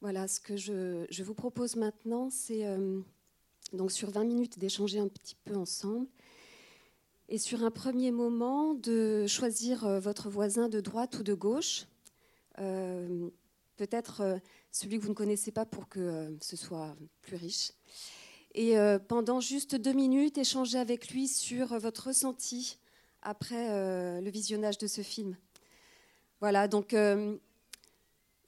Voilà, 0.00 0.28
ce 0.28 0.40
que 0.40 0.56
je, 0.56 1.22
vous 1.22 1.34
propose 1.34 1.76
maintenant, 1.76 2.30
c'est 2.30 2.64
donc 3.72 3.92
sur 3.92 4.10
20 4.10 4.24
minutes 4.24 4.58
d'échanger 4.58 4.98
un 4.98 5.08
petit 5.08 5.36
peu 5.44 5.54
ensemble. 5.56 6.06
Et 7.28 7.38
sur 7.38 7.62
un 7.62 7.70
premier 7.70 8.10
moment, 8.10 8.74
de 8.74 9.26
choisir 9.26 10.00
votre 10.00 10.30
voisin 10.30 10.68
de 10.68 10.80
droite 10.80 11.18
ou 11.18 11.22
de 11.22 11.34
gauche. 11.34 11.86
Peut-être 12.56 14.40
celui 14.72 14.98
que 14.98 15.02
vous 15.02 15.10
ne 15.10 15.14
connaissez 15.14 15.52
pas 15.52 15.66
pour 15.66 15.88
que 15.88 16.36
ce 16.40 16.56
soit 16.56 16.96
plus 17.20 17.36
riche 17.36 17.72
et 18.54 18.78
euh, 18.78 18.98
pendant 18.98 19.40
juste 19.40 19.76
deux 19.76 19.92
minutes, 19.92 20.38
échanger 20.38 20.78
avec 20.78 21.10
lui 21.10 21.28
sur 21.28 21.78
votre 21.78 22.08
ressenti 22.08 22.78
après 23.22 23.70
euh, 23.70 24.20
le 24.20 24.30
visionnage 24.30 24.78
de 24.78 24.86
ce 24.86 25.02
film. 25.02 25.36
Voilà, 26.40 26.68
donc 26.68 26.94
euh, 26.94 27.36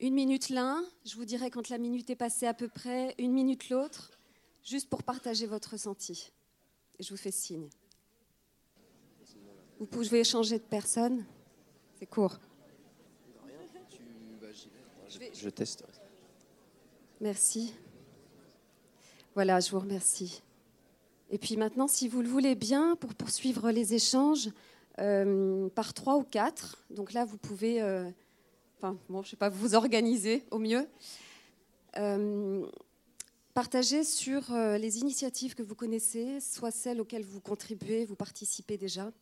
une 0.03 0.15
minute 0.15 0.49
l'un, 0.49 0.85
je 1.07 1.15
vous 1.15 1.25
dirai 1.25 1.49
quand 1.51 1.69
la 1.69 1.79
minute 1.79 2.11
est 2.11 2.17
passée 2.17 2.47
à 2.47 2.55
peu 2.55 2.69
près, 2.69 3.15
une 3.19 3.33
minute 3.33 3.71
l'autre, 3.71 4.11
juste 4.65 4.91
pour 4.91 5.05
partager 5.05 5.47
votre 5.47 5.71
ressenti. 5.71 6.33
Et 6.99 7.05
je 7.05 7.11
vous 7.11 7.17
fais 7.17 7.31
signe. 7.31 7.69
Vous 9.79 9.87
pouvez 9.87 10.21
échanger 10.21 10.59
de 10.59 10.65
personne, 10.65 11.25
c'est 11.99 12.07
court. 12.07 12.37
Je 15.35 15.49
teste. 15.49 15.85
Merci. 17.21 17.73
Voilà, 19.35 19.61
je 19.61 19.71
vous 19.71 19.79
remercie. 19.79 20.43
Et 21.31 21.39
puis 21.39 21.57
maintenant, 21.57 21.87
si 21.87 22.09
vous 22.09 22.23
le 22.23 22.29
voulez 22.29 22.57
bien, 22.57 22.97
pour 22.97 23.15
poursuivre 23.15 23.71
les 23.71 23.95
échanges, 23.95 24.51
euh, 24.99 25.69
par 25.71 25.95
trois 25.95 26.17
ou 26.17 26.25
quatre, 26.25 26.85
donc 26.91 27.13
là, 27.13 27.25
vous 27.25 27.39
pouvez, 27.39 27.81
euh, 27.81 28.11
enfin, 28.83 28.99
bon, 29.09 29.23
je 29.23 29.31
sais 29.31 29.37
pas, 29.37 29.49
vous 29.49 29.75
organiser 29.75 30.45
au 30.51 30.59
mieux, 30.59 30.87
euh, 31.99 32.67
partager 33.55 34.05
sur 34.05 34.53
les 34.53 34.99
initiatives 34.99 35.55
que 35.55 35.63
vous 35.63 35.75
connaissez, 35.75 36.41
soit 36.41 36.71
celles 36.71 37.01
auxquelles 37.01 37.25
vous 37.25 37.41
contribuez, 37.41 38.05
vous 38.05 38.17
participez 38.17 38.77
déjà, 38.77 39.13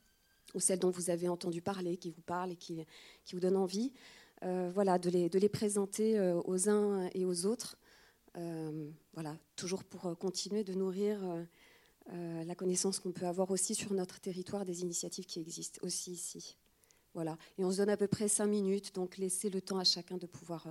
ou 0.55 0.61
celles 0.61 0.79
dont 0.79 0.91
vous 0.91 1.11
avez 1.11 1.29
entendu 1.29 1.61
parler, 1.61 1.97
qui 1.97 2.11
vous 2.11 2.23
parlent 2.23 2.53
et 2.53 2.57
qui, 2.57 2.84
qui 3.25 3.34
vous 3.34 3.41
donnent 3.41 3.57
envie, 3.57 3.93
voilà, 4.43 4.99
de 4.99 5.11
les, 5.11 5.29
de 5.29 5.39
les 5.39 5.49
présenter 5.49 6.19
aux 6.45 6.69
uns 6.69 7.09
et 7.15 7.25
aux 7.25 7.47
autres. 7.47 7.77
Euh, 8.37 8.91
voilà, 9.15 9.37
toujours 9.56 9.83
pour 9.83 10.06
euh, 10.06 10.15
continuer 10.15 10.62
de 10.62 10.73
nourrir 10.75 11.19
euh, 12.12 12.45
la 12.45 12.55
connaissance 12.55 13.01
qu'on 13.01 13.12
peut 13.12 13.27
avoir 13.27 13.51
aussi 13.51 13.75
sur 13.75 13.93
notre 13.93 14.21
territoire 14.21 14.65
des 14.65 14.83
initiatives 14.83 15.27
qui 15.27 15.41
existent 15.41 15.81
aussi 15.84 16.12
ici. 16.12 16.56
Voilà. 17.14 17.36
Et 17.58 17.64
on 17.64 17.70
se 17.72 17.78
donne 17.78 17.91
à 17.91 17.97
peu 17.97 18.06
près 18.06 18.28
cinq 18.28 18.47
minutes, 18.47 18.94
donc 18.94 19.16
laissez 19.19 19.50
le 19.50 19.61
temps 19.61 19.78
à 19.78 19.84
chacun 19.84 20.16
de 20.16 20.27
pouvoir 20.27 20.66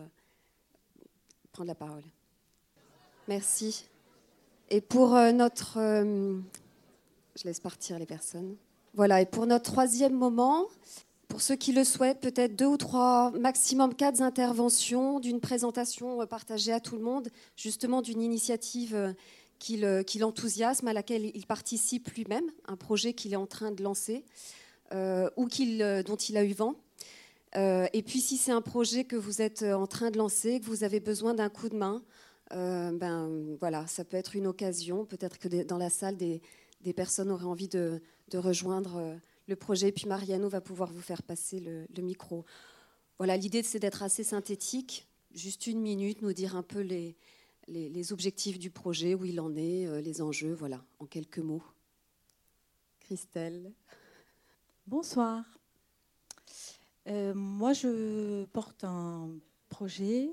prendre 1.51 1.67
la 1.67 1.75
parole. 1.75 2.03
Merci. 3.27 3.85
Et 4.69 4.81
pour 4.81 5.11
notre... 5.11 5.77
je 7.35 7.43
laisse 7.43 7.59
partir 7.59 7.99
les 7.99 8.05
personnes. 8.05 8.55
Voilà, 8.93 9.21
et 9.21 9.25
pour 9.25 9.45
notre 9.45 9.71
troisième 9.71 10.13
moment, 10.13 10.67
pour 11.27 11.41
ceux 11.41 11.55
qui 11.55 11.71
le 11.71 11.83
souhaitent, 11.83 12.19
peut-être 12.19 12.55
deux 12.55 12.65
ou 12.65 12.77
trois, 12.77 13.31
maximum 13.31 13.93
quatre 13.93 14.21
interventions 14.21 15.19
d'une 15.19 15.39
présentation 15.39 16.21
euh, 16.21 16.25
partagée 16.25 16.73
à 16.73 16.79
tout 16.79 16.95
le 16.95 17.03
monde, 17.03 17.29
justement 17.55 18.01
d'une 18.01 18.21
initiative 18.21 18.95
euh, 18.95 20.03
qui 20.03 20.17
l'enthousiasme, 20.17 20.87
à 20.87 20.93
laquelle 20.93 21.31
il 21.35 21.45
participe 21.45 22.09
lui-même, 22.09 22.49
un 22.67 22.75
projet 22.75 23.13
qu'il 23.13 23.31
est 23.31 23.37
en 23.37 23.45
train 23.45 23.71
de 23.71 23.83
lancer 23.83 24.25
euh, 24.93 25.29
ou 25.37 25.47
dont 25.47 26.15
il 26.15 26.37
a 26.37 26.43
eu 26.43 26.53
vent. 26.53 26.75
et 27.55 28.03
puis 28.05 28.21
si 28.21 28.37
c'est 28.37 28.51
un 28.51 28.61
projet 28.61 29.03
que 29.03 29.15
vous 29.15 29.41
êtes 29.41 29.63
en 29.63 29.87
train 29.87 30.11
de 30.11 30.17
lancer, 30.17 30.59
que 30.59 30.65
vous 30.65 30.83
avez 30.83 30.99
besoin 30.99 31.33
d'un 31.33 31.49
coup 31.49 31.69
de 31.69 31.75
main, 31.75 32.01
ben 32.51 33.55
voilà, 33.59 33.87
ça 33.87 34.03
peut 34.03 34.17
être 34.17 34.35
une 34.35 34.47
occasion. 34.47 35.05
Peut-être 35.05 35.37
que 35.37 35.63
dans 35.63 35.77
la 35.77 35.89
salle, 35.89 36.17
des, 36.17 36.41
personnes 36.95 37.31
auraient 37.31 37.45
envie 37.45 37.67
de, 37.67 38.01
rejoindre 38.33 39.17
le 39.47 39.55
projet. 39.55 39.91
Puis 39.91 40.07
Mariano 40.07 40.47
va 40.49 40.61
pouvoir 40.61 40.91
vous 40.91 41.01
faire 41.01 41.23
passer 41.23 41.59
le, 41.59 42.01
micro. 42.01 42.45
Voilà, 43.17 43.35
l'idée 43.35 43.63
c'est 43.63 43.79
d'être 43.79 44.01
assez 44.03 44.23
synthétique, 44.23 45.07
juste 45.33 45.67
une 45.67 45.81
minute, 45.81 46.21
nous 46.21 46.33
dire 46.33 46.55
un 46.55 46.63
peu 46.63 46.79
les, 46.79 47.17
les, 47.69 48.13
objectifs 48.13 48.59
du 48.59 48.69
projet, 48.69 49.13
où 49.13 49.25
il 49.25 49.39
en 49.39 49.55
est, 49.55 49.85
euh, 49.87 50.01
les 50.01 50.21
enjeux, 50.21 50.53
voilà, 50.53 50.83
en 50.99 51.05
quelques 51.05 51.39
mots. 51.39 51.63
Christelle. 52.99 53.71
Bonsoir. 54.89 55.45
Euh, 57.07 57.35
moi, 57.35 57.73
je 57.73 58.45
porte 58.45 58.83
un 58.83 59.29
projet 59.69 60.31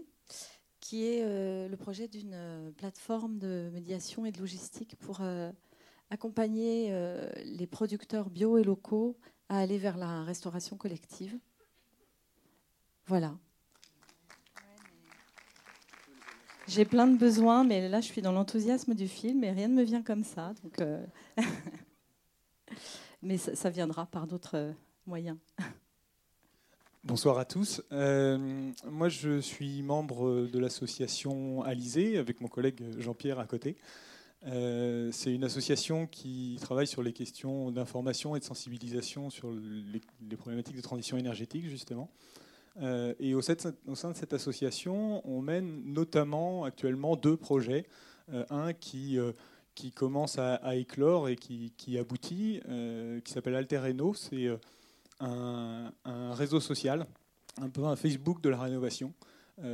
qui 0.80 1.04
est 1.04 1.22
euh, 1.24 1.68
le 1.68 1.76
projet 1.76 2.08
d'une 2.08 2.72
plateforme 2.78 3.36
de 3.36 3.68
médiation 3.74 4.24
et 4.24 4.32
de 4.32 4.38
logistique 4.38 4.96
pour 4.96 5.20
accompagner 6.08 6.88
euh, 6.90 7.28
les 7.44 7.66
producteurs 7.66 8.30
bio 8.30 8.56
et 8.56 8.64
locaux 8.64 9.18
à 9.50 9.58
aller 9.58 9.76
vers 9.76 9.98
la 9.98 10.24
restauration 10.24 10.78
collective. 10.78 11.38
Voilà. 13.08 13.36
J'ai 16.66 16.86
plein 16.86 17.06
de 17.06 17.18
besoins, 17.18 17.62
mais 17.62 17.90
là, 17.90 18.00
je 18.00 18.06
suis 18.06 18.22
dans 18.22 18.32
l'enthousiasme 18.32 18.94
du 18.94 19.06
film 19.06 19.44
et 19.44 19.50
rien 19.50 19.68
ne 19.68 19.74
me 19.74 19.82
vient 19.82 20.02
comme 20.02 20.24
ça. 20.24 20.54
Euh, 20.80 21.04
mais 23.26 23.38
ça, 23.38 23.70
viendra 23.70 24.06
par 24.06 24.26
d'autres 24.26 24.56
euh, 24.56 24.72
moyens. 25.06 25.36
Bonsoir 27.04 27.38
à 27.38 27.44
tous. 27.44 27.82
moi, 27.92 29.08
je 29.08 29.40
suis 29.40 29.82
membre 29.82 30.46
de 30.46 30.58
l'association 30.58 31.62
Alizé 31.62 32.18
avec 32.18 32.40
mon 32.40 32.48
collègue 32.48 32.82
Jean-Pierre 32.98 33.38
à 33.38 33.46
côté. 33.46 33.76
Euh, 34.46 35.10
c'est 35.12 35.34
une 35.34 35.44
association 35.44 36.06
qui 36.06 36.58
travaille 36.60 36.86
sur 36.86 37.02
les 37.02 37.12
questions 37.12 37.70
d'information 37.70 38.36
et 38.36 38.40
de 38.40 38.44
sensibilisation 38.44 39.30
sur 39.30 39.50
les, 39.50 40.36
problématiques 40.36 40.76
de 40.76 40.82
transition 40.82 41.16
énergétique, 41.16 41.68
justement. 41.68 42.10
Euh, 42.82 43.14
et 43.18 43.34
au, 43.34 43.40
sein 43.40 43.54
de 43.54 44.16
cette 44.16 44.32
association, 44.32 45.26
on 45.28 45.40
mène 45.40 45.82
notamment 45.84 46.64
actuellement 46.64 47.16
deux 47.16 47.36
projets. 47.36 47.86
Euh, 48.32 48.44
un 48.50 48.72
qui, 48.72 49.18
qui 49.76 49.92
commence 49.92 50.38
à, 50.38 50.74
éclore 50.74 51.28
et 51.28 51.36
qui, 51.36 51.98
aboutit, 51.98 52.60
qui 53.24 53.32
s'appelle 53.32 53.54
Alterreno. 53.54 54.14
C'est 54.14 54.48
un, 55.20 55.92
un, 56.04 56.34
réseau 56.34 56.58
social, 56.58 57.06
un 57.60 57.68
peu 57.68 57.84
un 57.84 57.94
Facebook 57.94 58.40
de 58.40 58.48
la 58.48 58.58
rénovation, 58.58 59.14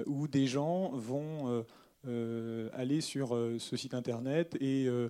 où 0.07 0.29
des 0.29 0.47
gens 0.47 0.91
vont 0.91 1.65
euh, 2.09 2.69
aller 2.73 3.01
sur 3.01 3.37
euh, 3.37 3.61
ce 3.61 3.77
site 3.77 3.95
internet 3.95 4.57
et 4.61 4.87
euh, 4.89 5.09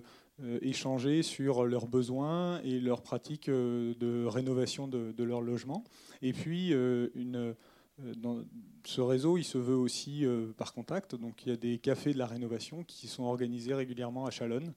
échanger 0.61 1.23
sur 1.23 1.65
leurs 1.65 1.87
besoins 1.87 2.61
et 2.61 2.79
leurs 2.79 3.01
pratiques 3.01 3.49
de 3.49 4.25
rénovation 4.25 4.87
de, 4.87 5.23
leur 5.23 5.41
logement. 5.41 5.83
Et 6.21 6.33
puis, 6.33 6.69
une, 6.69 7.55
dans 7.99 8.43
ce 8.85 9.01
réseau, 9.01 9.37
il 9.37 9.43
se 9.43 9.57
veut 9.57 9.75
aussi 9.75 10.25
par 10.57 10.73
contact. 10.73 11.15
Donc, 11.15 11.45
il 11.45 11.49
y 11.49 11.51
a 11.51 11.57
des 11.57 11.77
cafés 11.77 12.13
de 12.13 12.17
la 12.17 12.25
rénovation 12.25 12.83
qui 12.83 13.07
sont 13.07 13.23
organisés 13.23 13.73
régulièrement 13.73 14.25
à 14.25 14.31
Chalonne. 14.31 14.73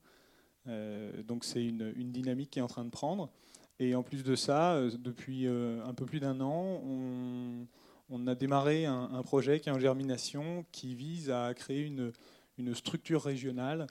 donc, 1.25 1.44
c'est 1.44 1.65
une, 1.65 1.93
dynamique 2.12 2.50
qui 2.50 2.59
est 2.59 2.62
en 2.62 2.66
train 2.66 2.84
de 2.84 2.91
prendre. 2.91 3.31
Et 3.78 3.94
en 3.94 4.03
plus 4.03 4.22
de 4.22 4.37
ça, 4.37 4.81
depuis 4.99 5.47
un 5.47 5.94
peu 5.94 6.04
plus 6.04 6.21
d'un 6.21 6.41
an, 6.41 6.82
on, 8.10 8.27
a 8.27 8.34
démarré 8.34 8.87
un, 8.87 9.22
projet 9.22 9.60
qui 9.60 9.69
est 9.69 9.72
en 9.72 9.78
germination 9.78 10.65
qui 10.72 10.94
vise 10.94 11.31
à 11.31 11.53
créer 11.54 11.83
une, 11.83 12.12
structure 12.75 13.22
régionale 13.22 13.87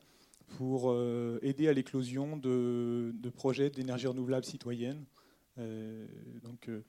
pour 0.57 0.92
euh, 0.92 1.40
aider 1.42 1.68
à 1.68 1.74
l'éclosion 1.74 2.38
de, 2.38 3.13
projets 3.36 3.69
d'énergie 3.69 4.07
renouvelable 4.07 4.46
citoyenne. 4.46 5.03
Euh, 5.57 6.06
euh, 6.69 6.81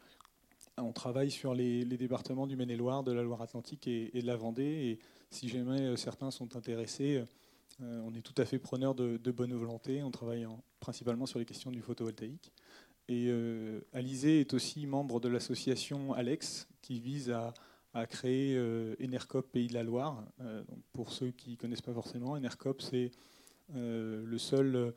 on 0.79 0.93
travaille 0.93 1.31
sur 1.31 1.55
les, 1.55 1.85
départements 1.85 2.47
du 2.47 2.57
Maine-et-Loire, 2.57 3.03
de 3.03 3.13
la 3.13 3.23
Loire-Atlantique 3.23 3.87
et, 3.89 4.11
de 4.21 4.27
la 4.27 4.37
Vendée. 4.37 4.63
Et 4.65 4.99
si 5.31 5.49
jamais 5.49 5.97
certains 5.97 6.31
sont 6.31 6.57
intéressés, 6.57 7.25
on 7.81 8.15
est 8.15 8.23
tout 8.23 8.35
à 8.41 8.45
fait 8.45 8.59
preneur 8.59 8.95
de, 8.95 9.31
bonne 9.31 9.55
volonté. 9.55 10.03
On 10.03 10.11
travaille 10.11 10.47
principalement 10.81 11.27
sur 11.27 11.39
les 11.39 11.45
questions 11.45 11.71
du 11.71 11.81
photovoltaïque. 11.81 12.53
Et 13.09 13.27
euh, 13.29 13.81
Alizé 13.93 14.41
est 14.41 14.53
aussi 14.53 14.87
membre 14.87 15.21
de 15.21 15.29
l'association 15.29 16.13
Alex, 16.13 16.69
qui 16.83 17.01
vise 17.01 17.31
à, 17.31 17.55
créer 18.09 18.55
euh, 18.57 18.95
Enercop 19.03 19.51
Pays 19.51 19.69
de 19.69 19.75
la 19.75 19.83
Loire. 19.83 20.23
Euh, 20.41 20.63
pour 20.93 21.13
ceux 21.13 21.31
qui 21.31 21.53
ne 21.53 21.57
connaissent 21.57 21.83
pas 21.83 21.95
forcément, 21.95 22.33
Enercop, 22.33 22.83
c'est 22.83 23.11
le 23.75 24.39
seul 24.39 24.95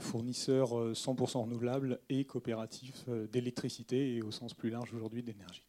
fournisseur 0.00 0.92
100% 0.92 1.42
renouvelable 1.42 2.00
et 2.08 2.24
coopératif 2.24 3.08
d'électricité 3.30 4.16
et 4.16 4.22
au 4.22 4.30
sens 4.30 4.54
plus 4.54 4.70
large 4.70 4.92
aujourd'hui 4.94 5.22
d'énergie. 5.22 5.64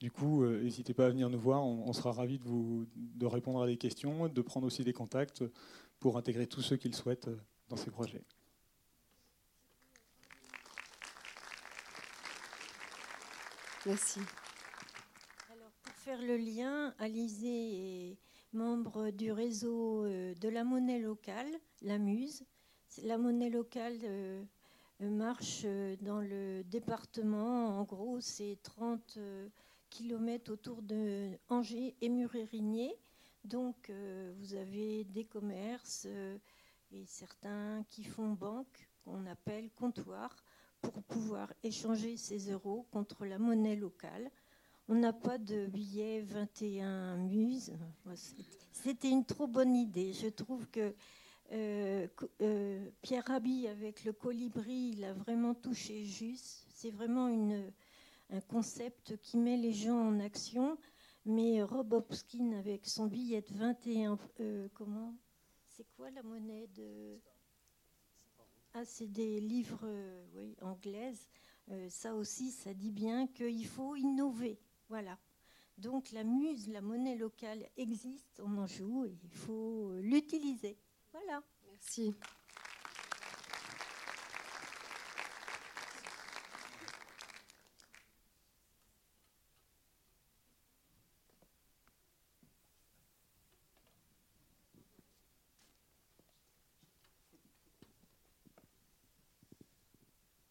Du 0.00 0.10
coup, 0.10 0.46
n'hésitez 0.46 0.94
pas 0.94 1.06
à 1.06 1.08
venir 1.10 1.28
nous 1.28 1.38
voir, 1.38 1.64
on, 1.64 1.92
sera 1.92 2.12
ravis 2.12 2.38
de, 2.38 2.44
vous, 2.44 2.86
de 2.96 3.26
répondre 3.26 3.62
à 3.62 3.66
des 3.66 3.76
questions, 3.76 4.28
de 4.28 4.40
prendre 4.40 4.66
aussi 4.66 4.82
des 4.82 4.94
contacts 4.94 5.44
pour 5.98 6.16
intégrer 6.16 6.46
tous 6.46 6.62
ceux 6.62 6.76
qui 6.76 6.88
le 6.88 6.94
souhaitent 6.94 7.28
dans 7.68 7.76
ces 7.76 7.90
projets. 7.90 8.22
Merci. 13.86 14.20
Alors, 15.50 15.70
pour 15.82 15.94
faire 15.94 16.20
le 16.20 16.36
lien, 16.36 16.94
Alizé 16.98 18.10
est 18.10 18.18
membre 18.52 19.10
du 19.10 19.32
réseau 19.32 20.04
de 20.06 20.48
la 20.48 20.64
monnaie 20.64 20.98
locale, 20.98 21.48
la 21.82 21.98
Muse. 21.98 22.44
La 22.98 23.18
monnaie 23.18 23.50
locale 23.50 23.98
marche 24.98 25.64
dans 26.00 26.20
le 26.20 26.62
département. 26.64 27.78
En 27.78 27.84
gros, 27.84 28.20
c'est 28.20 28.58
30 28.62 29.18
km 29.88 30.52
autour 30.52 30.82
de 30.82 31.30
Angers 31.48 31.94
et 32.00 32.08
Murérigné. 32.08 32.94
Donc, 33.44 33.90
vous 34.38 34.54
avez 34.54 35.04
des 35.04 35.24
commerces 35.24 36.06
et 36.92 37.06
certains 37.06 37.84
qui 37.88 38.04
font 38.04 38.32
banque, 38.32 38.88
qu'on 39.04 39.24
appelle 39.26 39.70
comptoir, 39.70 40.36
pour 40.82 41.02
pouvoir 41.04 41.52
échanger 41.62 42.16
ces 42.16 42.50
euros 42.50 42.86
contre 42.90 43.24
la 43.24 43.38
monnaie 43.38 43.76
locale. 43.76 44.30
On 44.88 44.94
n'a 44.96 45.12
pas 45.12 45.38
de 45.38 45.66
billet 45.66 46.22
21 46.22 47.16
muses. 47.16 47.72
C'était 48.72 49.10
une 49.10 49.24
trop 49.24 49.46
bonne 49.46 49.76
idée. 49.76 50.12
Je 50.12 50.28
trouve 50.28 50.66
que 50.68 50.94
euh, 51.52 52.06
euh, 52.42 52.90
Pierre 53.02 53.24
Rabhi, 53.26 53.66
avec 53.66 54.04
le 54.04 54.12
colibri, 54.12 54.92
il 54.94 55.04
a 55.04 55.12
vraiment 55.12 55.54
touché 55.54 56.04
juste. 56.04 56.66
C'est 56.74 56.90
vraiment 56.90 57.26
un 58.30 58.40
concept 58.42 59.16
qui 59.18 59.36
met 59.36 59.56
les 59.56 59.72
gens 59.72 59.98
en 59.98 60.20
action. 60.20 60.78
Mais 61.26 61.62
Rob 61.62 61.92
Hopkins, 61.92 62.52
avec 62.52 62.86
son 62.86 63.06
billet 63.06 63.42
de 63.42 63.52
21, 63.54 64.18
euh, 64.40 64.68
comment? 64.74 65.14
C'est 65.66 65.86
quoi 65.96 66.10
la 66.10 66.22
monnaie 66.22 66.66
de? 66.68 67.20
Ah, 68.72 68.84
c'est 68.84 69.08
des 69.08 69.40
livres 69.40 69.80
euh, 69.84 70.54
anglaises. 70.62 71.28
Euh, 71.70 71.88
ça 71.90 72.14
aussi, 72.14 72.50
ça 72.50 72.72
dit 72.72 72.90
bien 72.90 73.26
qu'il 73.26 73.66
faut 73.66 73.96
innover. 73.96 74.58
Voilà. 74.88 75.18
Donc 75.76 76.10
la 76.12 76.24
muse, 76.24 76.68
la 76.68 76.80
monnaie 76.80 77.16
locale 77.16 77.68
existe, 77.76 78.40
on 78.40 78.58
en 78.58 78.66
joue 78.66 79.04
et 79.04 79.18
il 79.22 79.30
faut 79.30 79.92
l'utiliser. 80.00 80.78
Voilà. 81.12 81.42
Merci. 81.66 82.14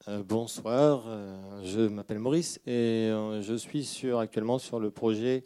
Euh, 0.08 0.24
bonsoir, 0.24 1.04
euh, 1.08 1.62
je 1.64 1.82
m'appelle 1.82 2.20
Maurice 2.20 2.60
et 2.66 3.10
euh, 3.12 3.42
je 3.42 3.54
suis 3.54 3.84
sur, 3.84 4.20
actuellement 4.20 4.58
sur 4.58 4.80
le 4.80 4.92
projet 4.92 5.44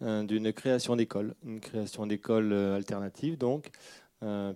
d'une 0.00 0.52
création 0.54 0.96
d'école, 0.96 1.34
une 1.44 1.60
création 1.60 2.06
d'école 2.06 2.54
alternative 2.54 3.36
donc, 3.36 3.70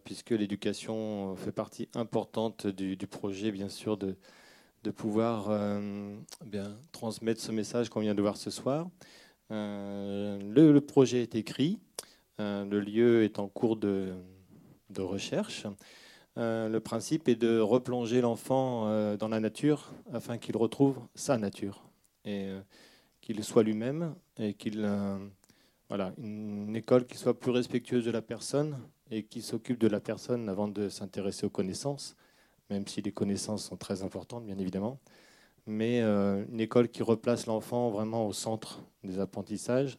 puisque 0.04 0.30
l'éducation 0.30 1.36
fait 1.36 1.52
partie 1.52 1.88
importante 1.94 2.66
du, 2.66 2.96
projet 3.06 3.50
bien 3.50 3.68
sûr 3.68 3.96
de, 3.96 4.16
pouvoir 4.90 5.48
bien, 6.44 6.76
transmettre 6.92 7.40
ce 7.40 7.52
message 7.52 7.88
qu'on 7.88 8.00
vient 8.00 8.14
de 8.14 8.20
voir 8.20 8.36
ce 8.36 8.50
soir. 8.50 8.88
Le, 9.50 10.78
projet 10.80 11.22
est 11.22 11.34
écrit, 11.34 11.78
le 12.38 12.80
lieu 12.80 13.24
est 13.24 13.38
en 13.38 13.48
cours 13.48 13.76
de, 13.76 14.12
recherche. 14.98 15.66
Euh, 16.36 16.68
le 16.68 16.80
principe 16.80 17.28
est 17.28 17.36
de 17.36 17.60
replonger 17.60 18.20
l'enfant 18.20 18.88
euh, 18.88 19.16
dans 19.16 19.28
la 19.28 19.38
nature 19.38 19.92
afin 20.12 20.36
qu'il 20.36 20.56
retrouve 20.56 20.98
sa 21.14 21.38
nature 21.38 21.84
et 22.24 22.48
euh, 22.48 22.60
qu'il 23.20 23.44
soit 23.44 23.62
lui-même 23.62 24.16
et 24.38 24.54
qu'il 24.54 24.84
voilà 25.88 26.12
une 26.18 26.74
école 26.74 27.06
qui 27.06 27.16
soit 27.16 27.38
plus 27.38 27.52
respectueuse 27.52 28.04
de 28.04 28.10
la 28.10 28.22
personne 28.22 28.76
et 29.10 29.24
qui 29.24 29.42
s'occupe 29.42 29.78
de 29.78 29.88
la 29.88 30.00
personne 30.00 30.48
avant 30.48 30.68
de 30.68 30.88
s'intéresser 30.88 31.46
aux 31.46 31.50
connaissances, 31.50 32.16
même 32.70 32.86
si 32.86 33.02
les 33.02 33.12
connaissances 33.12 33.64
sont 33.64 33.76
très 33.76 34.02
importantes 34.02 34.46
bien 34.46 34.58
évidemment, 34.58 34.98
mais 35.66 36.02
une 36.02 36.60
école 36.60 36.88
qui 36.88 37.02
replace 37.02 37.46
l'enfant 37.46 37.90
vraiment 37.90 38.26
au 38.26 38.32
centre 38.32 38.82
des 39.02 39.18
apprentissages 39.18 39.98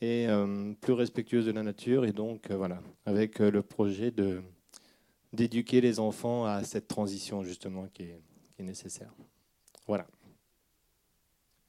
et 0.00 0.26
plus 0.80 0.92
respectueuse 0.92 1.46
de 1.46 1.52
la 1.52 1.62
nature 1.62 2.04
et 2.04 2.12
donc 2.12 2.50
voilà 2.50 2.80
avec 3.06 3.38
le 3.38 3.62
projet 3.62 4.10
de 4.10 4.42
d'éduquer 5.32 5.80
les 5.80 5.98
enfants 5.98 6.44
à 6.44 6.62
cette 6.62 6.88
transition 6.88 7.42
justement 7.42 7.86
qui 7.92 8.04
est, 8.04 8.20
nécessaire. 8.58 9.12
Voilà. 9.88 10.06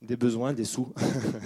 Des 0.04 0.16
besoins, 0.16 0.54
des 0.54 0.64
sous. 0.64 0.94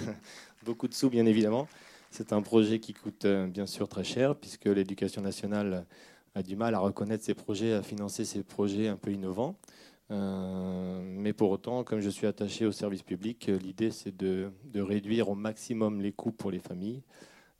Beaucoup 0.62 0.86
de 0.86 0.92
sous 0.92 1.08
bien 1.08 1.24
évidemment. 1.24 1.66
C'est 2.10 2.32
un 2.32 2.42
projet 2.42 2.78
qui 2.80 2.94
coûte 2.94 3.24
euh, 3.24 3.46
bien 3.46 3.66
sûr 3.66 3.88
très 3.88 4.04
cher 4.04 4.34
puisque 4.34 4.66
l'éducation 4.66 5.22
nationale 5.22 5.86
a 6.34 6.42
du 6.42 6.56
mal 6.56 6.74
à 6.74 6.78
reconnaître 6.78 7.24
ces 7.24 7.34
projets, 7.34 7.72
à 7.72 7.82
financer 7.82 8.24
ces 8.24 8.42
projets 8.42 8.88
un 8.88 8.96
peu 8.96 9.12
innovants. 9.12 9.56
Euh, 10.10 11.00
mais 11.04 11.32
pour 11.32 11.50
autant, 11.50 11.84
comme 11.84 12.00
je 12.00 12.08
suis 12.08 12.26
attaché 12.26 12.64
au 12.64 12.72
service 12.72 13.02
public, 13.02 13.46
l'idée 13.46 13.90
c'est 13.90 14.16
de, 14.16 14.50
réduire 14.74 15.28
au 15.28 15.34
maximum 15.34 16.00
les 16.00 16.12
coûts 16.12 16.32
pour 16.32 16.50
les 16.50 16.60
familles. 16.60 17.02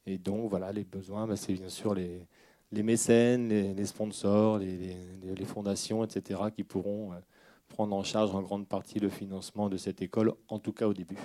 Et 0.07 0.19
donc 0.19 0.49
voilà, 0.49 0.73
les 0.73 0.85
besoins, 0.85 1.27
bah, 1.27 1.37
c'est 1.37 1.53
bien 1.53 1.69
sûr 1.69 1.95
les, 1.95 2.27
mécènes, 2.73 3.49
les, 3.49 3.85
sponsors, 3.85 4.59
les, 4.59 5.45
fondations, 5.45 6.05
etc., 6.05 6.41
qui 6.55 6.65
pourront 6.65 7.13
euh, 7.13 7.17
prendre 7.69 7.95
en 7.95 8.03
charge 8.03 8.35
en 8.35 8.43
grande 8.43 8.67
partie 8.67 8.99
le 9.01 9.11
financement 9.11 9.69
de 9.69 9.77
cette 9.77 10.01
école, 10.01 10.33
en 10.49 10.59
tout 10.59 10.73
cas 10.73 10.87
au 10.87 10.95
début. 10.95 11.19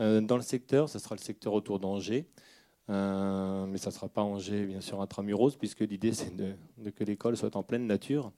Euh, 0.00 0.20
dans 0.20 0.36
le 0.36 0.42
secteur, 0.42 0.88
ce 0.88 0.98
sera 0.98 1.14
le 1.14 1.20
secteur 1.20 1.52
autour 1.54 1.78
d'Angers, 1.78 2.26
euh, 2.90 3.66
mais 3.66 3.78
ça 3.78 3.90
ne 3.90 3.94
sera 3.94 4.08
pas 4.08 4.22
Angers, 4.22 4.66
bien 4.66 4.80
sûr, 4.80 5.00
intramuros, 5.00 5.56
puisque 5.56 5.80
l'idée, 5.80 6.12
c'est 6.12 6.34
de, 6.34 6.54
que 6.90 7.04
l'école 7.04 7.36
soit 7.36 7.56
en 7.56 7.62
pleine 7.62 7.86
nature, 7.86 8.32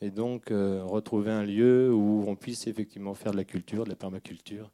et 0.00 0.10
donc 0.10 0.46
retrouver 0.48 1.30
un 1.30 1.44
lieu 1.44 1.92
où 1.92 2.24
on 2.26 2.34
puisse 2.36 2.66
effectivement 2.66 3.14
faire 3.14 3.32
de 3.32 3.36
la 3.36 3.44
culture, 3.44 3.84
de 3.84 3.90
la 3.90 3.96
permaculture, 3.96 4.70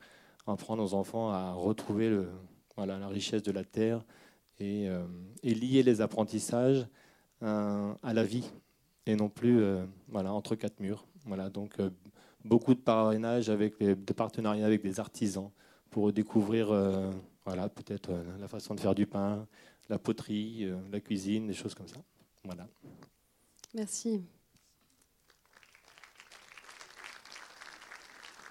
apprendre 0.46 0.82
aux 0.82 0.94
enfants 0.94 1.30
à 1.30 1.52
retrouver 1.52 2.24
la 2.76 3.08
richesse 3.08 3.42
de 3.42 3.50
la 3.50 3.64
terre, 3.64 4.04
euh, 4.62 5.06
et, 5.42 5.54
lier 5.54 5.82
les 5.82 6.00
apprentissages 6.00 6.86
euh, 7.42 7.92
à 8.02 8.14
la 8.14 8.24
vie 8.24 8.50
et 9.04 9.14
non 9.14 9.28
plus 9.28 9.60
euh, 9.60 9.84
entre 10.14 10.54
quatre 10.54 10.80
murs. 10.80 11.06
Voilà, 11.26 11.50
donc 11.50 11.76
beaucoup 12.44 12.74
de 12.74 12.80
parrainage 12.80 13.50
avec 13.50 13.78
de 13.80 14.12
partenariats 14.12 14.64
avec 14.64 14.82
des 14.82 14.98
artisans 15.00 15.50
pour 15.96 16.12
découvrir 16.12 16.66
voilà, 17.46 17.70
peut-être 17.70 18.12
la 18.38 18.48
façon 18.48 18.74
de 18.74 18.80
faire 18.80 18.94
du 18.94 19.06
pain, 19.06 19.48
la 19.88 19.98
poterie, 19.98 20.70
la 20.92 21.00
cuisine, 21.00 21.46
des 21.46 21.54
choses 21.54 21.74
comme 21.74 21.88
ça. 21.88 21.96
Voilà. 22.44 22.68
Merci. 23.72 24.22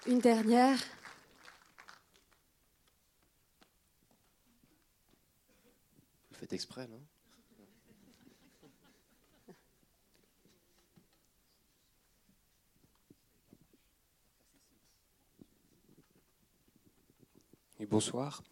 Une 0.08 0.18
dernière. 0.18 0.76
faites 6.32 6.52
exprès, 6.52 6.88
non? 6.88 7.00
Bonsoir. 17.88 18.42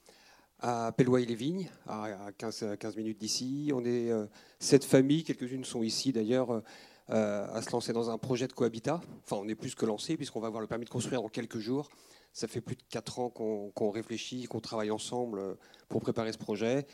À 0.61 0.93
Pelloy-les-Vignes, 0.93 1.69
à 1.87 2.31
15, 2.39 2.77
15 2.79 2.97
minutes 2.97 3.19
d'ici. 3.19 3.71
On 3.75 3.85
est 3.85 4.11
euh, 4.11 4.27
sept 4.59 4.85
familles, 4.85 5.25
quelques-unes 5.25 5.65
sont 5.65 5.83
ici 5.83 6.13
d'ailleurs, 6.13 6.63
euh, 7.11 7.47
à 7.53 7.61
se 7.61 7.71
lancer 7.71 7.93
dans 7.93 8.11
un 8.11 8.19
projet 8.19 8.47
de 8.47 8.53
cohabitat. 8.53 9.01
Enfin, 9.25 9.37
on 9.43 9.49
est 9.49 9.55
plus 9.55 9.75
que 9.75 9.85
lancé, 9.85 10.17
puisqu'on 10.17 10.41
va 10.41 10.47
avoir 10.47 10.61
le 10.61 10.67
permis 10.67 10.85
de 10.85 10.91
construire 10.91 11.23
dans 11.23 11.29
quelques 11.29 11.59
jours. 11.59 11.91
Ça 12.33 12.49
fait 12.49 12.61
plus 12.61 12.77
de 12.77 12.83
quatre 12.89 13.19
ans 13.19 13.31
qu'on 13.31 13.91
réfléchit, 13.91 14.45
qu'on 14.45 14.61
travaille 14.61 14.91
ensemble 14.91 15.39
euh, 15.39 15.55
pour 15.89 16.01
préparer 16.01 16.33
ce 16.33 16.39
projet. 16.39 16.87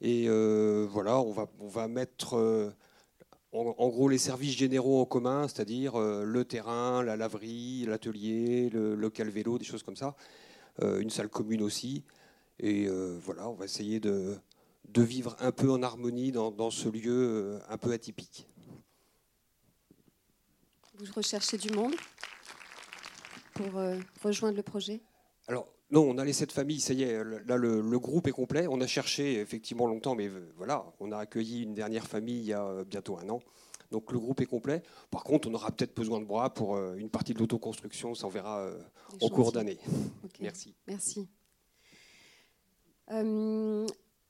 Et 0.00 0.28
voilà, 0.86 1.20
on 1.20 1.32
va, 1.68 1.88
mettre 1.88 2.72
en, 3.50 3.88
gros 3.88 4.08
les 4.08 4.18
services 4.18 4.56
généraux 4.56 5.00
en 5.00 5.06
commun, 5.06 5.48
c'est-à-dire 5.48 5.98
le 5.98 6.44
terrain, 6.44 7.02
la 7.02 7.16
laverie, 7.16 7.84
l'atelier, 7.84 8.70
le 8.70 8.94
local 8.94 9.28
vélo, 9.28 9.58
des 9.58 9.64
choses 9.64 9.82
comme 9.82 9.96
ça. 9.96 10.14
Une 10.82 11.10
salle 11.10 11.28
commune 11.28 11.62
aussi. 11.62 12.04
Et 12.60 12.88
voilà, 13.24 13.48
on 13.48 13.54
va 13.54 13.64
essayer 13.64 14.00
de, 14.00 14.36
de, 14.88 15.02
vivre 15.02 15.36
un 15.40 15.52
peu 15.52 15.70
en 15.70 15.82
harmonie 15.82 16.32
dans, 16.32 16.50
dans 16.50 16.70
ce 16.70 16.88
lieu 16.88 17.60
un 17.68 17.78
peu 17.78 17.92
atypique. 17.92 18.48
Vous 20.98 21.12
recherchez 21.14 21.58
du 21.58 21.72
monde 21.72 21.94
pour 23.54 23.70
rejoindre 24.22 24.56
le 24.56 24.62
projet? 24.62 25.00
Alors, 25.46 25.68
non, 25.90 26.02
on 26.02 26.18
a 26.18 26.24
les 26.24 26.34
sept 26.34 26.52
familles, 26.52 26.80
ça 26.80 26.92
y 26.92 27.02
est, 27.02 27.24
là 27.46 27.56
le, 27.56 27.98
groupe 27.98 28.26
est 28.26 28.32
complet. 28.32 28.66
On 28.68 28.80
a 28.82 28.86
cherché 28.86 29.40
effectivement 29.40 29.86
longtemps, 29.86 30.14
mais 30.14 30.28
euh, 30.28 30.52
voilà, 30.56 30.84
on 31.00 31.12
a 31.12 31.18
accueilli 31.18 31.62
une 31.62 31.72
dernière 31.72 32.06
famille 32.06 32.40
il 32.40 32.44
y 32.44 32.52
a 32.52 32.62
euh, 32.62 32.84
bientôt 32.84 33.18
un 33.18 33.26
an. 33.30 33.40
Donc 33.90 34.12
le 34.12 34.18
groupe 34.18 34.40
est 34.40 34.46
complet. 34.46 34.82
Par 35.10 35.24
contre, 35.24 35.48
on 35.48 35.54
aura 35.54 35.70
peut-être 35.70 35.94
besoin 35.94 36.20
de 36.20 36.26
bras 36.26 36.52
pour 36.52 36.76
euh, 36.76 36.94
une 36.96 37.10
partie 37.10 37.34
de 37.34 37.38
l'autoconstruction, 37.38 38.14
ça 38.14 38.26
on 38.26 38.30
verra 38.30 38.70
au 39.20 39.30
cours 39.30 39.52
d'année. 39.52 39.78
Merci. 40.40 40.74
Merci. 40.86 41.28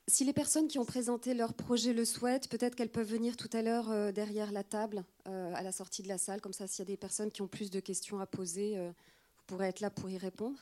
si 0.07 0.25
les 0.25 0.33
personnes 0.33 0.67
qui 0.67 0.79
ont 0.79 0.85
présenté 0.85 1.33
leur 1.33 1.53
projet 1.53 1.93
le 1.93 2.05
souhaitent, 2.05 2.47
peut-être 2.49 2.75
qu'elles 2.75 2.89
peuvent 2.89 3.07
venir 3.07 3.37
tout 3.37 3.49
à 3.53 3.61
l'heure 3.61 3.91
euh, 3.91 4.11
derrière 4.11 4.51
la 4.51 4.63
table, 4.63 5.03
euh, 5.27 5.53
à 5.53 5.61
la 5.61 5.71
sortie 5.71 6.01
de 6.01 6.07
la 6.07 6.17
salle. 6.17 6.41
Comme 6.41 6.53
ça, 6.53 6.67
s'il 6.67 6.79
y 6.79 6.81
a 6.83 6.85
des 6.85 6.97
personnes 6.97 7.31
qui 7.31 7.41
ont 7.41 7.47
plus 7.47 7.69
de 7.69 7.79
questions 7.79 8.19
à 8.19 8.25
poser, 8.25 8.77
euh, 8.77 8.89
vous 8.89 9.43
pourrez 9.45 9.67
être 9.67 9.81
là 9.81 9.89
pour 9.89 10.09
y 10.09 10.17
répondre. 10.17 10.59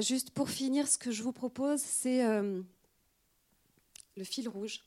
juste 0.00 0.30
pour 0.30 0.48
finir, 0.50 0.86
ce 0.86 0.98
que 0.98 1.10
je 1.10 1.22
vous 1.22 1.32
propose, 1.32 1.80
c'est 1.80 2.22
le 4.16 4.24
fil 4.24 4.48
rouge. 4.48 4.80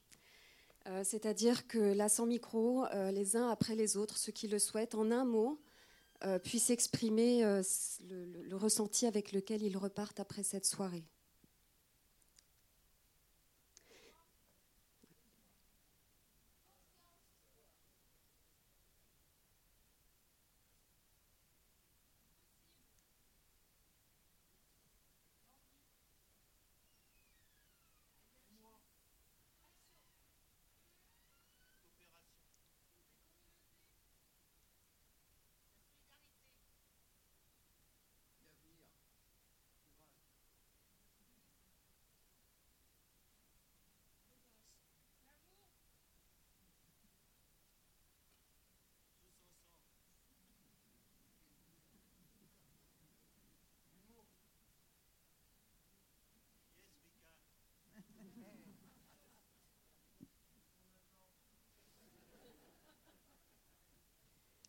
C'est-à-dire 1.03 1.67
que 1.67 1.79
là, 1.79 2.09
sans 2.09 2.25
micro, 2.25 2.85
les 3.11 3.35
uns 3.35 3.49
après 3.49 3.75
les 3.75 3.97
autres, 3.97 4.17
ceux 4.17 4.31
qui 4.31 4.47
le 4.47 4.59
souhaitent, 4.59 4.95
en 4.95 5.09
un 5.11 5.25
mot, 5.25 5.59
puissent 6.43 6.69
exprimer 6.69 7.41
le 7.43 8.55
ressenti 8.55 9.05
avec 9.05 9.31
lequel 9.31 9.63
ils 9.63 9.77
repartent 9.77 10.19
après 10.19 10.43
cette 10.43 10.65
soirée. 10.65 11.05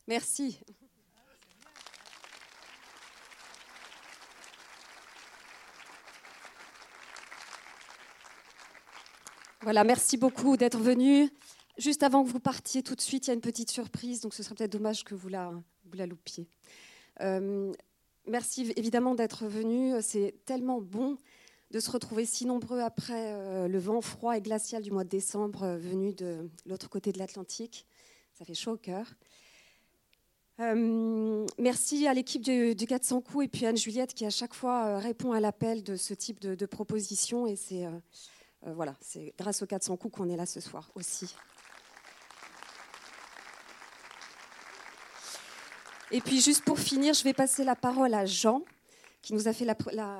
Merci. 0.08 0.60
Voilà, 9.62 9.82
merci 9.82 10.16
beaucoup 10.16 10.56
d'être 10.56 10.78
venu. 10.78 11.28
Juste 11.76 12.04
avant 12.04 12.22
que 12.22 12.28
vous 12.28 12.38
partiez 12.38 12.84
tout 12.84 12.94
de 12.94 13.00
suite, 13.00 13.26
il 13.26 13.30
y 13.30 13.32
a 13.32 13.34
une 13.34 13.40
petite 13.40 13.68
surprise, 13.68 14.20
donc 14.20 14.32
ce 14.32 14.44
serait 14.44 14.54
peut-être 14.54 14.70
dommage 14.70 15.02
que 15.02 15.16
vous 15.16 15.28
la, 15.28 15.50
loupiez. 16.06 16.46
Euh, 17.20 17.72
merci 18.28 18.72
évidemment 18.76 19.16
d'être 19.16 19.46
venu. 19.46 19.92
C'est 20.02 20.36
tellement 20.44 20.80
bon 20.80 21.18
de 21.72 21.80
se 21.80 21.90
retrouver 21.90 22.26
si 22.26 22.46
nombreux 22.46 22.80
après 22.80 23.32
euh, 23.34 23.66
le 23.66 23.78
vent 23.80 24.00
froid 24.00 24.36
et 24.36 24.40
glacial 24.40 24.84
du 24.84 24.92
mois 24.92 25.02
de 25.02 25.08
décembre 25.08 25.64
euh, 25.64 25.76
venu 25.76 26.14
de 26.14 26.48
l'autre 26.64 26.88
côté 26.88 27.10
de 27.10 27.18
l'Atlantique. 27.18 27.86
Ça 28.34 28.44
fait 28.44 28.54
chaud 28.54 28.74
au 28.74 28.76
cœur. 28.76 29.16
Euh, 30.58 31.46
merci 31.58 32.06
à 32.06 32.14
l'équipe 32.14 32.42
du, 32.42 32.74
400 32.74 33.20
coups 33.20 33.44
et 33.44 33.48
puis 33.48 33.66
Anne-Juliette 33.66 34.14
qui 34.14 34.24
à 34.24 34.30
chaque 34.30 34.54
fois 34.54 34.86
euh, 34.86 34.98
répond 34.98 35.32
à 35.32 35.40
l'appel 35.40 35.82
de 35.82 35.96
ce 35.96 36.14
type 36.14 36.40
de, 36.40 36.66
proposition. 36.66 37.46
Et 37.46 37.56
c'est 37.56 37.84
euh, 37.84 37.90
voilà, 38.62 38.94
grâce 39.38 39.62
aux 39.62 39.66
400 39.66 39.96
coups 39.96 40.16
qu'on 40.16 40.30
est 40.30 40.36
là 40.36 40.46
ce 40.46 40.60
soir 40.60 40.90
aussi. 40.94 41.34
Et 46.10 46.20
puis 46.20 46.40
juste 46.40 46.64
pour 46.64 46.78
finir, 46.78 47.12
je 47.14 47.24
vais 47.24 47.34
passer 47.34 47.64
la 47.64 47.74
parole 47.74 48.14
à 48.14 48.24
Jean, 48.26 48.62
qui 49.22 49.34
nous 49.34 49.48
a 49.48 49.52
fait 49.52 49.64
la, 49.64 49.76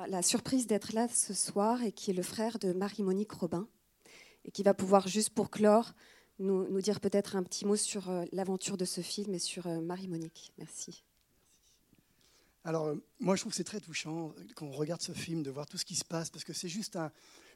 la 0.07 0.21
surprise 0.21 0.67
d'être 0.67 0.93
là 0.93 1.07
ce 1.07 1.33
soir 1.33 1.81
et 1.81 1.93
qui 1.93 2.11
est 2.11 2.13
le 2.13 2.23
frère 2.23 2.59
de 2.59 2.73
Marie-Monique 2.73 3.31
Robin, 3.31 3.67
et 4.43 4.51
qui 4.51 4.63
va 4.63 4.73
pouvoir 4.73 5.07
juste 5.07 5.29
pour 5.29 5.49
clore 5.49 5.93
nous, 6.39 6.81
dire 6.81 6.99
peut-être 6.99 7.35
un 7.35 7.43
petit 7.43 7.65
mot 7.65 7.75
sur 7.75 8.09
euh, 8.09 8.25
l'aventure 8.31 8.77
de 8.77 8.85
ce 8.85 9.01
film 9.01 9.33
et 9.33 9.39
sur 9.39 9.67
euh, 9.67 9.79
Marie-Monique. 9.79 10.51
Merci. 10.57 11.03
Alors, 12.63 12.87
euh, 12.87 12.95
moi, 13.19 13.35
je 13.35 13.41
trouve 13.41 13.51
que 13.51 13.57
c'est 13.57 13.63
très 13.63 13.79
touchant 13.79 14.33
quand 14.55 14.67
on 14.67 14.71
regarde 14.71 15.01
ce 15.01 15.13
film 15.13 15.43
de 15.43 15.49
voir 15.49 15.65
tout 15.65 15.77
ce 15.77 15.85
qui 15.85 15.95
se 15.95 16.05
passe, 16.05 16.29
parce 16.29 16.43
que 16.43 16.53
c'est 16.53 16.69
juste 16.69 16.97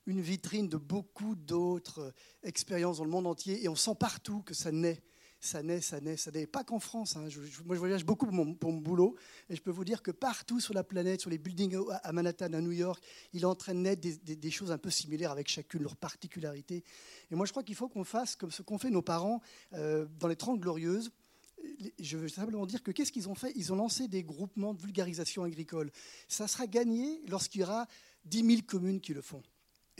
une 0.07 0.21
vitrine 0.21 0.67
de 0.67 0.77
beaucoup 0.77 1.35
d'autres 1.35 2.13
expériences 2.43 2.97
dans 2.97 3.05
le 3.05 3.11
monde 3.11 3.27
entier, 3.27 3.63
et 3.63 3.69
on 3.69 3.75
sent 3.75 3.95
partout 3.99 4.41
que 4.41 4.53
ça 4.53 4.71
naît 4.71 5.01
ça 5.43 5.63
naît, 5.63 5.81
ça 5.81 5.99
naît, 5.99 6.17
ça 6.17 6.29
naît. 6.29 6.45
Pas 6.45 6.63
qu'en 6.63 6.79
France. 6.79 7.17
Hein. 7.17 7.27
moi, 7.65 7.75
je 7.75 7.79
voyage 7.79 8.05
beaucoup 8.05 8.27
pour 8.27 8.33
mon, 8.35 8.77
boulot. 8.79 9.15
Et 9.49 9.55
je 9.55 9.61
peux 9.61 9.71
vous 9.71 9.83
dire 9.83 10.03
que 10.03 10.11
partout 10.11 10.59
sur 10.59 10.75
la 10.75 10.83
planète, 10.83 11.19
sur 11.19 11.31
les 11.31 11.39
buildings 11.39 11.75
à 12.03 12.11
Manhattan, 12.11 12.53
à 12.53 12.61
New 12.61 12.71
York, 12.71 13.03
il 13.33 13.41
est 13.41 13.45
en 13.45 13.55
train 13.55 13.73
de 13.73 13.79
naître 13.79 14.01
des, 14.23 14.51
choses 14.51 14.71
un 14.71 14.77
peu 14.77 14.91
similaires 14.91 15.31
avec 15.31 15.49
chacune 15.49 15.81
leur 15.81 15.97
particularité. 15.97 16.83
Et 17.31 17.35
moi, 17.35 17.47
je 17.47 17.51
crois 17.51 17.63
qu'il 17.63 17.73
faut 17.73 17.89
qu'on 17.89 18.03
fasse 18.03 18.35
comme 18.35 18.51
ce 18.51 18.61
qu'ont 18.61 18.77
fait 18.77 18.91
nos 18.91 19.01
parents 19.01 19.41
euh, 19.73 20.05
dans 20.19 20.27
les 20.27 20.35
Trente 20.35 20.59
Glorieuses. 20.59 21.11
Je 21.99 22.17
veux 22.17 22.29
simplement 22.29 22.67
dire 22.67 22.83
que 22.83 22.91
qu'est-ce 22.91 23.11
qu'ils 23.11 23.27
ont 23.27 23.35
fait? 23.35 23.51
Ils 23.55 23.73
ont 23.73 23.75
lancé 23.75 24.07
des 24.07 24.23
groupements 24.23 24.75
de 24.75 24.81
vulgarisation 24.81 25.43
agricole. 25.43 25.91
Ça 26.27 26.47
sera 26.47 26.67
gagné 26.67 27.19
lorsqu'il 27.27 27.61
y 27.61 27.63
aura 27.63 27.87
10 28.25 28.45
000 28.45 28.61
communes 28.67 29.01
qui 29.01 29.15
le 29.15 29.21
font 29.21 29.41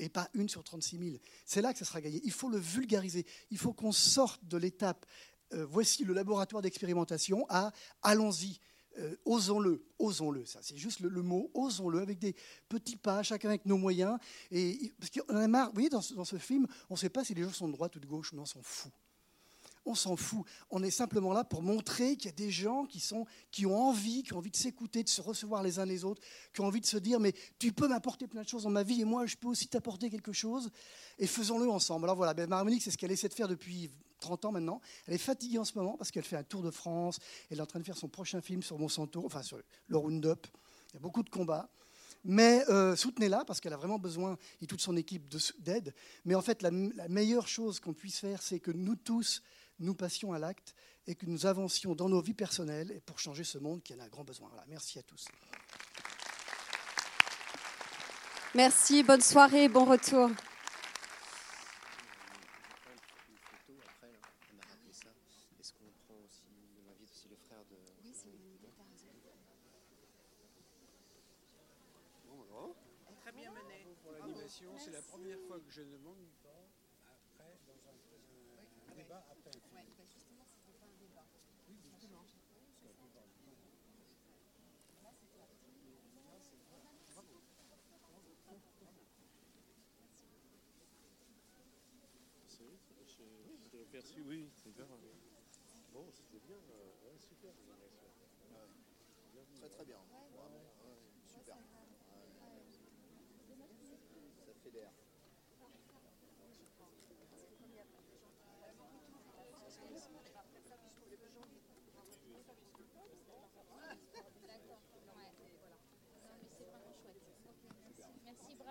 et 0.02 0.10
pas 0.10 0.30
une 0.34 0.50
sur 0.50 0.64
36 0.64 0.98
000. 0.98 1.18
C'est 1.46 1.62
là 1.62 1.74
que 1.74 1.80
ça 1.80 1.86
sera 1.86 2.02
gagné. 2.02 2.20
Il 2.24 2.32
faut 2.32 2.50
le 2.50 2.58
vulgariser. 2.58 3.26
Il 3.52 3.58
faut 3.58 3.74
qu'on 3.74 3.92
sorte 3.92 4.44
de 4.46 4.58
l'étape 4.58 5.06
euh, 5.54 5.66
voici 5.66 6.04
le 6.04 6.14
laboratoire 6.14 6.62
d'expérimentation 6.62 7.46
à 7.50 7.72
allons-y. 8.02 8.60
Euh, 9.00 9.16
osons-le, 9.24 9.86
osons-le, 10.00 10.46
ça 10.46 10.60
c'est 10.62 10.76
juste 10.76 11.00
le, 11.00 11.22
mot, 11.22 11.50
osons-le 11.54 12.02
avec 12.02 12.20
des 12.20 12.36
petits 12.68 12.98
pas, 12.98 13.24
chacun 13.24 13.48
avec 13.48 13.66
nos 13.66 13.78
moyens. 13.78 14.18
Et, 14.52 14.92
parce 15.00 15.10
qu'on 15.12 15.34
a 15.34 15.48
marre, 15.48 15.68
vous 15.68 15.76
voyez, 15.76 15.90
dans 15.90 16.02
ce, 16.02 16.36
film, 16.36 16.68
on 16.90 16.96
ne 16.96 17.00
sait 17.00 17.10
pas 17.10 17.24
si 17.24 17.34
les 17.34 17.44
gens 17.44 17.54
sont 17.54 17.70
de 17.70 17.74
droite 17.74 17.96
ou 17.96 18.00
de 18.00 18.06
gauche, 18.06 18.34
on 18.38 18.46
s'en 18.46 18.62
fout. 18.62 18.92
On 19.86 19.96
s'en 19.96 20.18
fout. 20.18 20.46
On 20.70 20.84
est 20.84 20.92
simplement 20.92 21.32
là 21.32 21.46
pour 21.46 21.64
montrer 21.64 22.18
qu'il 22.18 22.26
y 22.26 22.34
a 22.34 22.36
des 22.36 22.52
gens 22.52 22.86
qui, 22.86 23.00
sont, 23.00 23.26
qui 23.50 23.66
ont 23.66 23.82
envie, 23.82 24.24
qui 24.24 24.34
ont 24.34 24.40
envie 24.40 24.52
de 24.52 24.58
s'écouter, 24.58 25.04
de 25.04 25.10
se 25.10 25.22
recevoir 25.22 25.64
les 25.64 25.80
uns 25.80 25.86
les 25.86 26.04
autres, 26.04 26.22
qui 26.54 26.60
ont 26.60 26.66
envie 26.66 26.82
de 26.82 26.86
se 26.86 26.98
dire 26.98 27.20
mais 27.20 27.34
tu 27.60 27.72
peux 27.72 27.88
m'apporter 27.88 28.28
plein 28.28 28.44
de 28.44 28.50
choses 28.50 28.64
dans 28.64 28.70
ma 28.70 28.84
vie 28.84 29.02
et 29.02 29.06
moi 29.06 29.26
je 29.26 29.38
peux 29.38 29.48
aussi 29.48 29.70
t'apporter 29.70 30.10
quelque 30.10 30.34
chose 30.34 30.70
et 31.18 31.28
faisons-le 31.28 31.70
ensemble. 31.70 32.06
Alors 32.06 32.18
voilà, 32.18 32.34
ben, 32.34 32.80
c'est 32.82 32.92
ce 32.92 32.98
qu'elle 32.98 33.12
essaie 33.12 33.30
de 33.30 33.34
faire 33.34 33.48
depuis 33.48 33.90
30 34.22 34.46
ans 34.46 34.52
maintenant. 34.54 34.80
Elle 35.06 35.16
est 35.16 35.18
fatiguée 35.18 35.58
en 35.58 35.66
ce 35.66 35.78
moment 35.78 35.98
parce 35.98 36.12
qu'elle 36.12 36.24
fait 36.24 36.38
un 36.38 36.44
tour 36.44 36.62
de 36.62 36.72
France. 36.72 37.20
Elle 37.50 37.58
est 37.58 37.62
en 37.62 37.66
train 37.66 37.80
de 37.80 37.86
faire 37.86 37.98
son 37.98 38.08
prochain 38.08 38.40
film 38.40 38.64
sur 38.64 38.80
Monsanto, 38.80 39.26
enfin 39.26 39.42
sur 39.42 39.60
le 39.88 39.98
Roundup. 39.98 40.48
Il 40.90 40.94
y 40.94 40.98
a 40.98 41.00
beaucoup 41.02 41.24
de 41.24 41.30
combats. 41.30 41.70
Mais 42.24 42.64
euh, 42.70 42.96
soutenez-la 42.96 43.44
parce 43.46 43.60
qu'elle 43.60 43.74
a 43.74 43.78
vraiment 43.78 43.98
besoin, 43.98 44.38
et 44.62 44.68
toute 44.68 44.82
son 44.82 44.96
équipe, 44.96 45.28
d'aide. 45.60 45.94
Mais 46.26 46.36
en 46.36 46.42
fait, 46.42 46.62
la, 46.62 46.72
meilleure 46.72 47.48
chose 47.48 47.80
qu'on 47.80 47.94
puisse 47.94 48.20
faire, 48.20 48.42
c'est 48.42 48.60
que 48.60 48.72
nous 48.72 48.96
tous, 48.96 49.42
nous 49.80 49.96
passions 49.96 50.32
à 50.34 50.40
l'acte 50.40 50.76
et 51.08 51.16
que 51.16 51.26
nous 51.26 51.48
avancions 51.48 51.96
dans 51.96 52.10
nos 52.10 52.22
vies 52.22 52.36
personnelles 52.36 53.02
pour 53.06 53.18
changer 53.18 53.44
ce 53.44 53.58
monde 53.58 53.82
qui 53.82 53.96
en 53.96 54.00
a 54.00 54.04
un 54.04 54.08
grand 54.08 54.24
besoin. 54.24 54.50
Voilà, 54.50 54.66
merci 54.68 55.00
à 55.00 55.04
tous. 55.04 55.26
Merci, 58.54 59.02
bonne 59.02 59.22
soirée, 59.22 59.68
bon 59.68 59.86
retour. 59.86 60.30
c'est 74.78 74.92
la 74.92 75.02
première 75.22 75.40
fois 75.46 75.60
que 75.60 75.70
je 75.70 75.82
ne 75.82 75.92
demande 75.92 76.26
pas 76.42 76.66
après 77.06 77.54
dans 77.68 77.78
un, 77.86 77.94
un 78.90 78.96
débat 78.96 79.24
après 79.30 79.50
un 79.50 79.60
film. 79.62 79.78
Ouais, 79.78 79.86
bah 79.98 80.06
justement, 80.10 80.46
c'était 80.48 80.80
pas 80.80 80.86
un 80.88 80.98
débat. 80.98 81.28
Oui, 81.70 81.78
perçu, 93.92 94.22
oui, 94.22 94.50
c'est 94.56 94.74
bien. 94.74 94.88
Bon, 95.94 96.10
c'était 96.12 96.40
bien, 96.40 96.58
ouais, 96.58 97.20
super. 97.20 97.54
Très 99.60 99.70
très 99.70 99.86
bien. 99.86 100.00
super. 101.28 101.58
Merci, 103.58 105.11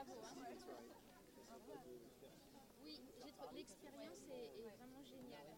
bravo. 0.04 0.16
Hein. 0.24 0.34
l'expérience 3.52 4.22
est, 4.30 4.64
est 4.64 4.70
vraiment 4.78 5.02
géniale. 5.04 5.50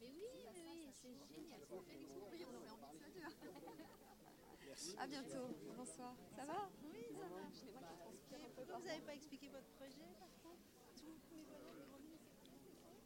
Mais 0.00 0.10
oui, 0.10 0.24
oui, 0.34 0.44
oui, 0.66 0.92
c'est 0.92 1.14
génial. 1.34 1.60
Courrier, 1.68 2.44
on 2.46 2.54
aurait 2.56 2.84
envie 2.84 2.98
de 2.98 3.10
dire. 3.10 3.30
À 4.98 5.06
bientôt. 5.06 5.48
Bonsoir. 5.76 6.14
Ça 6.36 6.44
va? 6.44 6.70
Oui, 6.84 7.06
ça 7.18 7.28
va. 7.28 7.40
Pourquoi 8.54 8.78
vous 8.78 8.86
n'avez 8.86 9.00
pas 9.00 9.14
expliqué 9.14 9.48
votre 9.48 9.68
projet 9.76 10.14
par 10.18 10.28
contre? 10.42 10.60
Tous 10.96 11.06
mes 11.06 11.18
collègues 11.20 11.60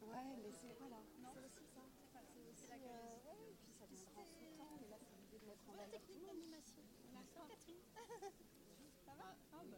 Ouais, 0.01 0.35
mais 0.43 0.51
c'est 0.51 0.75
voilà. 0.79 0.97
C'est 1.03 1.39
aussi 1.39 1.65
ça. 1.73 1.81
C'est 2.33 2.45
aussi 2.47 2.67
la 2.67 2.75
Euh, 2.75 3.17
ouais, 3.25 3.49
et 3.49 3.55
puis 3.55 3.73
ça 3.73 3.85
viendra 3.87 4.21
en 4.21 4.25
son 4.25 4.45
temps, 4.57 4.77
mais 4.79 4.87
là 4.87 4.97
c'est 4.99 5.15
Ouais, 5.75 5.83
valeur 5.83 5.91
technique 5.91 6.25
d'animation. 6.25 6.83
D'accord, 7.11 7.47
Catherine. 7.49 7.75
ça 9.05 9.11
va? 9.11 9.35
Ah, 9.51 9.61
bah. 9.65 9.77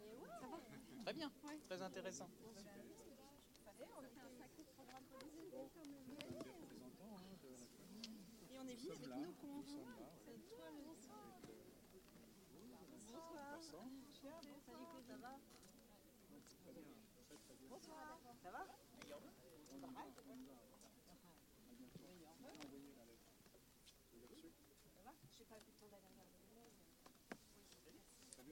Et 0.00 0.16
ouais. 0.16 0.28
Ça 0.40 0.48
va? 0.48 0.60
Très 1.02 1.12
bien, 1.12 1.30
très 1.68 1.82
intéressant. 1.82 2.30
Et 8.50 8.58
on 8.58 8.66
est 8.66 8.76
venu 8.76 8.92
avec 8.92 9.08
nos 9.08 9.32
conjoints. 9.32 9.94
C'est 10.24 10.38
toi 10.48 10.70
le 10.70 10.82
Bonsoir. 10.84 11.38
Salut 14.40 14.56
Claudie. 14.64 15.02
Ça 15.06 15.16
va? 15.16 15.38
Bonsoir. 17.68 18.18
Ça 18.42 18.50
va? 18.50 18.66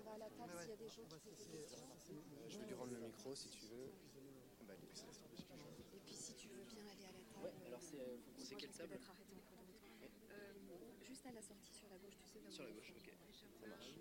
va 0.00 0.12
à 0.12 0.18
la 0.18 0.30
table 0.30 0.52
s'il 0.58 0.70
y 0.70 0.72
a 0.72 0.76
des 0.76 0.88
gens 0.88 1.02
qui 1.08 1.18
posent 1.18 1.36
des 1.36 1.46
questions. 1.46 1.88
Je 2.48 2.58
vais 2.58 2.66
lui 2.66 2.74
rendre 2.74 2.92
le 2.92 3.00
micro 3.00 3.34
si 3.34 3.48
tu 3.48 3.66
veux. 3.66 3.92
Et 5.92 6.00
puis 6.04 6.14
si 6.14 6.34
tu 6.34 6.48
veux 6.48 6.64
bien 6.64 6.84
aller 6.86 7.04
à 7.04 7.12
la 7.12 7.22
table. 7.32 7.44
Ouais, 7.44 7.66
alors 7.66 7.82
c'est 7.82 8.00
euh, 8.00 8.16
quelle 8.58 8.70
table. 8.70 8.98
Euh, 10.30 10.52
juste 11.02 11.26
à 11.26 11.32
la 11.32 11.42
sortie 11.42 11.74
sur 11.74 11.88
la 11.88 11.98
gauche, 11.98 12.16
tu 12.18 12.26
sais. 12.26 12.40
Sur 12.50 12.64
la 12.64 12.70
gauche, 12.70 12.92
ok. 12.96 13.12
Ça 13.60 13.66
marche. 13.66 13.94